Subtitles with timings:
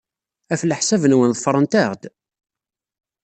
[0.49, 2.03] Ɣef leḥsab-nwen, ḍefrent-aɣ-d?